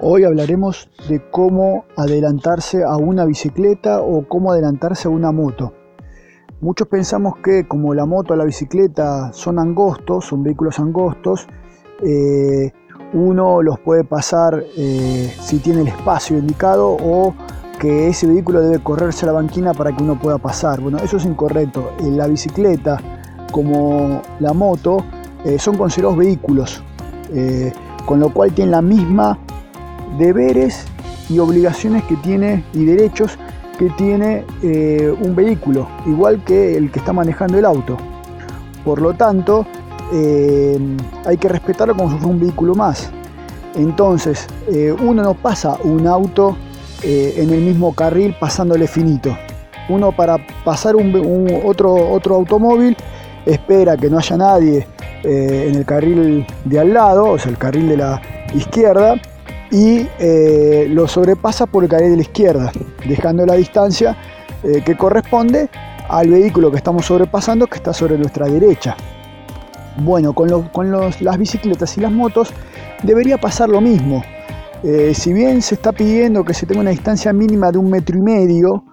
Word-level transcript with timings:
Hoy 0.00 0.24
hablaremos 0.24 0.88
de 1.08 1.22
cómo 1.30 1.84
adelantarse 1.96 2.82
a 2.82 2.96
una 2.96 3.24
bicicleta 3.24 4.00
o 4.00 4.26
cómo 4.26 4.50
adelantarse 4.50 5.06
a 5.06 5.10
una 5.10 5.32
moto. 5.32 5.74
Muchos 6.60 6.88
pensamos 6.88 7.36
que 7.38 7.68
como 7.68 7.94
la 7.94 8.06
moto 8.06 8.34
o 8.34 8.36
la 8.36 8.44
bicicleta 8.44 9.32
son 9.32 9.58
angostos, 9.58 10.24
son 10.24 10.42
vehículos 10.42 10.78
angostos, 10.78 11.46
eh, 12.02 12.72
uno 13.12 13.62
los 13.62 13.78
puede 13.80 14.02
pasar 14.04 14.64
eh, 14.76 15.32
si 15.40 15.58
tiene 15.58 15.82
el 15.82 15.88
espacio 15.88 16.38
indicado 16.38 16.96
o 17.00 17.34
que 17.78 18.08
ese 18.08 18.26
vehículo 18.26 18.60
debe 18.60 18.82
correrse 18.82 19.24
a 19.24 19.26
la 19.26 19.32
banquina 19.32 19.74
para 19.74 19.94
que 19.94 20.02
uno 20.02 20.18
pueda 20.18 20.38
pasar. 20.38 20.80
Bueno, 20.80 20.98
eso 20.98 21.18
es 21.18 21.26
incorrecto. 21.26 21.92
La 22.00 22.26
bicicleta 22.26 22.96
como 23.52 24.22
la 24.40 24.52
moto 24.52 25.04
eh, 25.44 25.58
son 25.58 25.76
considerados 25.76 26.16
vehículos, 26.16 26.82
con 28.06 28.20
lo 28.20 28.32
cual 28.32 28.52
tienen 28.52 28.72
la 28.72 28.82
misma 28.82 29.38
deberes 30.18 30.84
y 31.28 31.38
obligaciones 31.38 32.04
que 32.04 32.16
tiene 32.16 32.64
y 32.74 32.84
derechos 32.84 33.38
que 33.78 33.90
tiene 33.90 34.44
eh, 34.62 35.14
un 35.20 35.34
vehículo, 35.34 35.88
igual 36.06 36.42
que 36.44 36.76
el 36.76 36.90
que 36.90 36.98
está 36.98 37.12
manejando 37.12 37.58
el 37.58 37.64
auto. 37.64 37.96
Por 38.84 39.00
lo 39.00 39.14
tanto, 39.14 39.66
eh, 40.12 40.78
hay 41.24 41.36
que 41.36 41.48
respetarlo 41.48 41.96
como 41.96 42.10
si 42.10 42.16
fuera 42.16 42.32
un 42.32 42.40
vehículo 42.40 42.74
más. 42.74 43.10
Entonces, 43.74 44.46
eh, 44.70 44.92
uno 44.92 45.22
no 45.22 45.34
pasa 45.34 45.78
un 45.82 46.06
auto 46.06 46.56
en 47.04 47.50
el 47.50 47.62
mismo 47.62 47.92
carril 47.96 48.36
pasándole 48.38 48.86
finito. 48.86 49.36
Uno 49.88 50.12
para 50.12 50.38
pasar 50.64 50.94
un, 50.94 51.60
otro, 51.64 51.92
otro 51.92 52.36
automóvil 52.36 52.96
espera 53.44 53.96
que 53.96 54.08
no 54.08 54.18
haya 54.18 54.36
nadie 54.36 54.86
en 55.24 55.74
el 55.74 55.84
carril 55.84 56.46
de 56.64 56.78
al 56.78 56.94
lado, 56.94 57.24
o 57.24 57.38
sea, 57.38 57.50
el 57.50 57.58
carril 57.58 57.88
de 57.88 57.96
la 57.96 58.22
izquierda, 58.54 59.16
y 59.72 60.06
eh, 60.18 60.86
lo 60.90 61.08
sobrepasa 61.08 61.64
por 61.64 61.82
el 61.82 61.88
carril 61.88 62.10
de 62.10 62.16
la 62.16 62.22
izquierda, 62.22 62.72
dejando 63.08 63.46
la 63.46 63.54
distancia 63.54 64.16
eh, 64.62 64.82
que 64.84 64.96
corresponde 64.96 65.70
al 66.08 66.28
vehículo 66.28 66.70
que 66.70 66.76
estamos 66.76 67.06
sobrepasando 67.06 67.66
que 67.66 67.76
está 67.76 67.94
sobre 67.94 68.18
nuestra 68.18 68.46
derecha. 68.46 68.94
Bueno, 69.96 70.34
con, 70.34 70.48
las 71.20 71.38
bicicletas 71.38 71.96
y 71.96 72.02
las 72.02 72.12
motos 72.12 72.52
debería 73.02 73.38
pasar 73.38 73.70
lo 73.70 73.80
mismo. 73.80 74.22
Eh, 74.82 75.14
si 75.14 75.32
bien 75.32 75.62
se 75.62 75.76
está 75.76 75.92
pidiendo 75.92 76.44
que 76.44 76.52
se 76.52 76.66
tenga 76.66 76.82
una 76.82 76.90
distancia 76.90 77.32
mínima 77.32 77.72
de 77.72 77.78
un 77.78 77.90
metro 77.90 78.18
y 78.18 78.20
medio, 78.20 78.84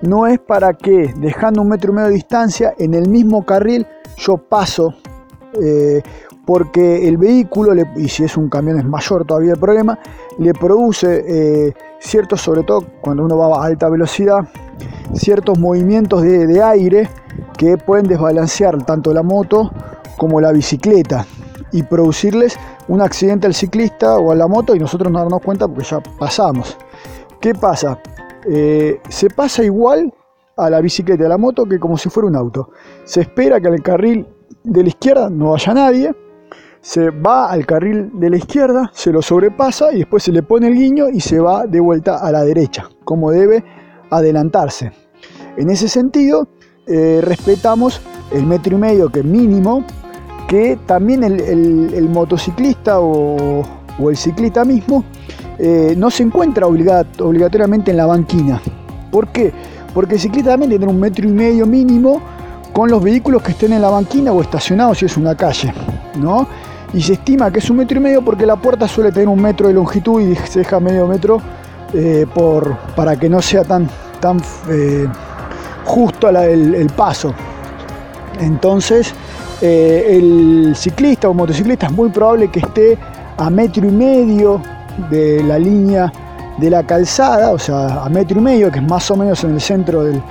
no 0.00 0.26
es 0.26 0.38
para 0.38 0.72
que 0.72 1.12
dejando 1.18 1.60
un 1.60 1.68
metro 1.68 1.92
y 1.92 1.96
medio 1.96 2.08
de 2.08 2.14
distancia 2.14 2.72
en 2.78 2.94
el 2.94 3.08
mismo 3.10 3.44
carril 3.44 3.86
yo 4.16 4.38
paso 4.38 4.94
porque 6.48 7.06
el 7.06 7.18
vehículo, 7.18 7.74
y 7.94 8.08
si 8.08 8.24
es 8.24 8.38
un 8.38 8.48
camión 8.48 8.78
es 8.78 8.84
mayor 8.86 9.26
todavía 9.26 9.52
el 9.52 9.58
problema, 9.58 9.98
le 10.38 10.54
produce 10.54 11.24
eh, 11.28 11.74
ciertos, 11.98 12.40
sobre 12.40 12.62
todo 12.62 12.86
cuando 13.02 13.22
uno 13.22 13.36
va 13.36 13.62
a 13.62 13.66
alta 13.66 13.90
velocidad, 13.90 14.48
ciertos 15.12 15.58
movimientos 15.58 16.22
de, 16.22 16.62
aire 16.62 17.10
que 17.58 17.76
pueden 17.76 18.06
desbalancear 18.06 18.82
tanto 18.86 19.12
la 19.12 19.22
moto 19.22 19.70
como 20.16 20.40
la 20.40 20.50
bicicleta 20.50 21.26
y 21.70 21.82
producirles 21.82 22.56
un 22.88 23.02
accidente 23.02 23.46
al 23.46 23.52
ciclista 23.52 24.16
o 24.16 24.32
a 24.32 24.34
la 24.34 24.46
moto 24.46 24.74
y 24.74 24.78
nosotros 24.78 25.12
no 25.12 25.18
darnos 25.18 25.42
cuenta 25.42 25.68
porque 25.68 25.84
ya 25.84 26.00
pasamos. 26.18 26.78
¿Qué 27.42 27.54
pasa? 27.54 28.00
Eh, 28.46 29.02
se 29.10 29.28
pasa 29.28 29.62
igual 29.62 30.14
a 30.56 30.70
la 30.70 30.80
bicicleta 30.80 31.24
y 31.24 31.26
a 31.26 31.28
la 31.28 31.36
moto 31.36 31.66
que 31.66 31.78
como 31.78 31.98
si 31.98 32.08
fuera 32.08 32.26
un 32.26 32.36
auto. 32.36 32.70
Se 33.04 33.20
espera 33.20 33.60
que 33.60 33.68
en 33.68 33.74
el 33.74 33.82
carril 33.82 34.26
de 34.64 34.82
la 34.82 34.88
izquierda 34.88 35.28
no 35.28 35.54
haya 35.54 35.74
nadie, 35.74 36.14
se 36.88 37.10
va 37.10 37.50
al 37.50 37.66
carril 37.66 38.08
de 38.14 38.30
la 38.30 38.38
izquierda, 38.38 38.90
se 38.94 39.12
lo 39.12 39.20
sobrepasa 39.20 39.92
y 39.92 39.98
después 39.98 40.22
se 40.22 40.32
le 40.32 40.42
pone 40.42 40.68
el 40.68 40.74
guiño 40.74 41.10
y 41.10 41.20
se 41.20 41.38
va 41.38 41.66
de 41.66 41.80
vuelta 41.80 42.16
a 42.16 42.32
la 42.32 42.42
derecha, 42.44 42.88
como 43.04 43.30
debe 43.30 43.62
adelantarse. 44.08 44.92
En 45.58 45.68
ese 45.68 45.86
sentido, 45.86 46.48
eh, 46.86 47.20
respetamos 47.22 48.00
el 48.32 48.46
metro 48.46 48.74
y 48.74 48.80
medio 48.80 49.10
que 49.10 49.22
mínimo, 49.22 49.84
que 50.48 50.78
también 50.86 51.24
el, 51.24 52.08
motociclista 52.08 53.00
o, 53.00 53.62
el 54.08 54.16
ciclista 54.16 54.64
mismo 54.64 55.04
eh, 55.58 55.92
no 55.94 56.08
se 56.08 56.22
encuentra 56.22 56.66
obligatoriamente 56.66 57.90
en 57.90 57.98
la 57.98 58.06
banquina. 58.06 58.62
¿Por 59.12 59.28
qué? 59.28 59.52
Porque 59.92 60.14
el 60.14 60.20
ciclista 60.22 60.52
también 60.52 60.70
tiene 60.70 60.86
un 60.86 60.98
metro 60.98 61.28
y 61.28 61.32
medio 61.32 61.66
mínimo 61.66 62.22
con 62.72 62.90
los 62.90 63.02
vehículos 63.02 63.42
que 63.42 63.50
estén 63.50 63.74
en 63.74 63.82
la 63.82 63.90
banquina 63.90 64.32
o 64.32 64.40
estacionados 64.40 64.96
si 64.96 65.04
es 65.04 65.18
una 65.18 65.36
calle, 65.36 65.70
¿no? 66.18 66.48
Y 66.92 67.02
se 67.02 67.14
estima 67.14 67.50
que 67.50 67.58
es 67.58 67.68
un 67.68 67.76
metro 67.76 67.98
y 67.98 68.00
medio 68.00 68.22
porque 68.22 68.46
la 68.46 68.56
puerta 68.56 68.88
suele 68.88 69.12
tener 69.12 69.28
un 69.28 69.40
metro 69.40 69.68
de 69.68 69.74
longitud 69.74 70.20
y 70.22 70.34
se 70.34 70.60
deja 70.60 70.80
medio 70.80 71.06
metro 71.06 71.40
eh, 71.92 72.26
por, 72.34 72.76
para 72.96 73.16
que 73.16 73.28
no 73.28 73.42
sea 73.42 73.62
tan, 73.64 73.88
tan 74.20 74.40
eh, 74.70 75.06
justo 75.84 76.28
el, 76.28 76.86
paso. 76.96 77.34
Entonces, 78.40 79.14
eh, 79.60 80.18
el 80.18 80.74
ciclista 80.76 81.28
o 81.28 81.34
motociclista 81.34 81.86
es 81.86 81.92
muy 81.92 82.08
probable 82.08 82.50
que 82.50 82.60
esté 82.60 82.98
a 83.36 83.50
metro 83.50 83.86
y 83.86 83.90
medio 83.90 84.62
de 85.10 85.42
la 85.42 85.58
línea 85.58 86.10
de 86.56 86.70
la 86.70 86.84
calzada, 86.84 87.52
o 87.52 87.58
sea, 87.58 88.04
a 88.04 88.08
metro 88.08 88.38
y 88.38 88.42
medio, 88.42 88.70
que 88.70 88.78
es 88.78 88.84
más 88.84 89.10
o 89.10 89.16
menos 89.16 89.44
en 89.44 89.52
el 89.52 89.60
centro 89.60 90.04
del, 90.04 90.22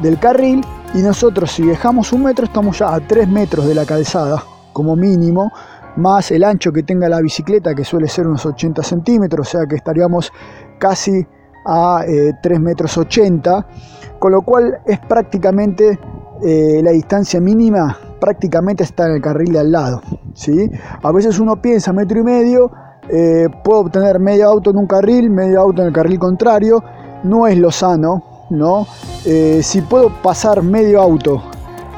del 0.00 0.18
carril, 0.18 0.64
y 0.94 0.98
nosotros 0.98 1.52
si 1.52 1.62
dejamos 1.62 2.12
un 2.12 2.24
metro 2.24 2.46
estamos 2.46 2.78
ya 2.78 2.94
a 2.94 3.00
3 3.00 3.28
metros 3.28 3.66
de 3.66 3.74
la 3.74 3.86
calzada 3.86 4.42
como 4.72 4.96
mínimo, 4.96 5.52
más 5.96 6.30
el 6.30 6.44
ancho 6.44 6.72
que 6.72 6.82
tenga 6.82 7.08
la 7.08 7.20
bicicleta 7.20 7.74
que 7.74 7.84
suele 7.84 8.08
ser 8.08 8.26
unos 8.26 8.44
80 8.46 8.82
centímetros, 8.82 9.48
o 9.48 9.50
sea 9.50 9.66
que 9.66 9.76
estaríamos 9.76 10.32
casi 10.78 11.26
a 11.66 12.04
3 12.04 12.36
eh, 12.44 12.60
metros 12.60 12.96
80, 12.96 13.66
con 14.18 14.32
lo 14.32 14.42
cual 14.42 14.80
es 14.86 14.98
prácticamente 15.00 15.98
eh, 16.44 16.80
la 16.82 16.90
distancia 16.90 17.40
mínima, 17.40 17.96
prácticamente 18.20 18.82
está 18.82 19.06
en 19.06 19.16
el 19.16 19.22
carril 19.22 19.52
de 19.52 19.60
al 19.60 19.72
lado. 19.72 20.02
¿sí? 20.34 20.70
A 21.02 21.12
veces 21.12 21.38
uno 21.38 21.60
piensa 21.60 21.92
metro 21.92 22.20
y 22.20 22.24
medio, 22.24 22.70
eh, 23.08 23.48
puedo 23.62 23.80
obtener 23.80 24.18
medio 24.18 24.48
auto 24.48 24.70
en 24.70 24.76
un 24.76 24.86
carril, 24.86 25.30
medio 25.30 25.60
auto 25.60 25.82
en 25.82 25.88
el 25.88 25.94
carril 25.94 26.18
contrario, 26.18 26.82
no 27.24 27.46
es 27.46 27.56
lo 27.58 27.70
sano, 27.70 28.46
¿no? 28.50 28.86
Eh, 29.24 29.60
si 29.62 29.82
puedo 29.82 30.10
pasar 30.22 30.62
medio 30.62 31.00
auto 31.00 31.42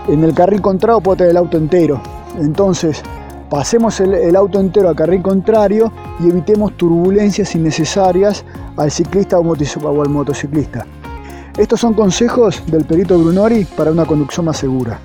en 0.08 0.24
el 0.24 0.34
carril 0.34 0.60
contrario, 0.60 1.00
puedo 1.00 1.16
tener 1.16 1.30
el 1.30 1.36
auto 1.36 1.56
entero. 1.56 2.00
Entonces, 2.38 3.02
pasemos 3.50 4.00
el, 4.00 4.34
auto 4.36 4.60
entero 4.60 4.88
al 4.88 4.96
carril 4.96 5.22
contrario 5.22 5.92
y 6.20 6.28
evitemos 6.28 6.76
turbulencias 6.76 7.54
innecesarias 7.54 8.44
al 8.76 8.90
ciclista 8.90 9.38
o, 9.38 9.42
o 9.42 10.02
al 10.02 10.08
motociclista. 10.08 10.86
Estos 11.56 11.80
son 11.80 11.94
consejos 11.94 12.62
del 12.66 12.84
perito 12.84 13.18
Brunori 13.18 13.64
para 13.64 13.92
una 13.92 14.04
conducción 14.04 14.46
más 14.46 14.58
segura. 14.58 14.98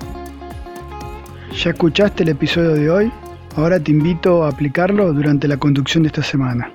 ¿Ya 1.62 1.70
escuchaste 1.70 2.22
el 2.24 2.30
episodio 2.30 2.74
de 2.74 2.90
hoy? 2.90 3.12
Ahora 3.56 3.78
te 3.78 3.90
invito 3.90 4.44
a 4.44 4.48
aplicarlo 4.48 5.12
durante 5.12 5.46
la 5.46 5.56
conducción 5.56 6.02
de 6.02 6.08
esta 6.08 6.22
semana. 6.22 6.72